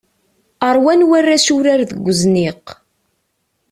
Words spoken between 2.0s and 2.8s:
uzniq.